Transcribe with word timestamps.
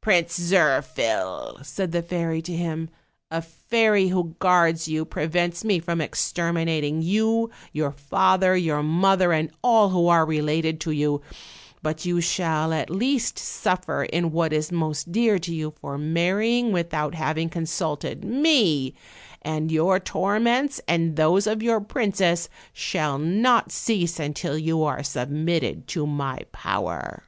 "Prince 0.00 0.38
Zirphil," 0.38 1.64
said 1.64 1.90
the 1.90 2.00
fairy 2.00 2.40
to 2.42 2.54
him, 2.56 2.90
"a 3.28 3.42
fairy 3.42 4.06
who 4.06 4.36
guards 4.38 4.86
you 4.86 5.04
prevents 5.04 5.64
me 5.64 5.80
from 5.80 6.00
exterminating 6.00 7.02
you, 7.02 7.50
your 7.72 7.90
father, 7.90 8.56
your 8.56 8.84
mother, 8.84 9.32
and 9.32 9.50
all 9.64 9.88
who 9.88 10.06
are 10.06 10.24
related 10.24 10.78
to 10.82 10.92
you; 10.92 11.22
but 11.82 12.04
you 12.04 12.20
shall 12.20 12.72
at 12.72 12.88
least 12.88 13.36
suf 13.36 13.84
fer 13.86 14.04
in 14.04 14.30
what 14.30 14.52
is 14.52 14.70
most 14.70 15.10
dear 15.10 15.40
to 15.40 15.52
you 15.52 15.74
for 15.80 15.98
marrying 15.98 16.70
without 16.70 17.16
having 17.16 17.48
consulted 17.48 18.24
me, 18.24 18.94
and 19.42 19.72
your 19.72 19.98
torments, 19.98 20.80
and 20.86 21.16
those 21.16 21.48
of 21.48 21.64
your 21.64 21.80
princess, 21.80 22.48
shall 22.72 23.18
not 23.18 23.72
cease 23.72 24.20
until 24.20 24.56
you 24.56 24.84
are 24.84 25.02
submitted 25.02 25.88
to 25.88 26.06
my 26.06 26.38
power." 26.52 27.24